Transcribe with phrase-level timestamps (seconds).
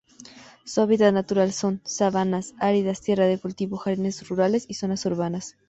[0.65, 5.57] Su hábitat natural son: sabanas, áridas tierras de cultivo, jardines rurales, y zona urbanas.